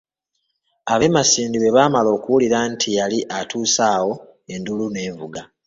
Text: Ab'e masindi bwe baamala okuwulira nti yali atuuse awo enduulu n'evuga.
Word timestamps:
Ab'e 0.93 1.07
masindi 1.15 1.57
bwe 1.59 1.73
baamala 1.75 2.09
okuwulira 2.17 2.57
nti 2.71 2.89
yali 2.97 3.19
atuuse 3.37 3.81
awo 3.95 4.11
enduulu 4.53 4.85
n'evuga. 4.91 5.41